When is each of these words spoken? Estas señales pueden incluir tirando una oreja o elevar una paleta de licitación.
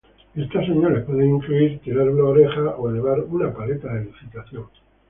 Estas 0.33 0.65
señales 0.65 1.03
pueden 1.05 1.35
incluir 1.35 1.79
tirando 1.83 2.11
una 2.13 2.23
oreja 2.31 2.71
o 2.75 2.89
elevar 2.89 3.19
una 3.19 3.53
paleta 3.53 3.93
de 3.93 4.05
licitación. 4.05 4.63